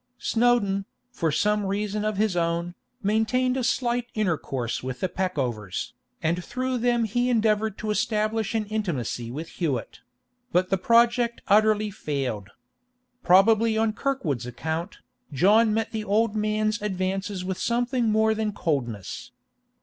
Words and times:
Snowdon, 0.17 0.85
for 1.11 1.31
some 1.31 1.63
reason 1.63 2.03
of 2.03 2.17
his 2.17 2.35
own, 2.35 2.73
maintained 3.03 3.55
a 3.55 3.63
slight 3.63 4.07
intercourse 4.15 4.81
with 4.81 4.99
the 4.99 5.07
Peckovers, 5.07 5.93
and 6.23 6.43
through 6.43 6.79
them 6.79 7.03
he 7.03 7.29
endeavoured 7.29 7.77
to 7.77 7.91
establish 7.91 8.55
an 8.55 8.65
intimacy 8.65 9.29
with 9.29 9.49
Hewett; 9.49 9.99
but 10.51 10.71
the 10.71 10.77
project 10.79 11.43
utterly 11.47 11.91
failed. 11.91 12.49
Probably 13.21 13.77
on 13.77 13.93
Kirkwood's 13.93 14.47
account, 14.47 14.97
John 15.31 15.71
met 15.71 15.91
the 15.91 16.03
old 16.03 16.35
man's 16.35 16.81
advances 16.81 17.45
with 17.45 17.59
something 17.59 18.09
more 18.09 18.33
than 18.33 18.53
coldness. 18.53 19.29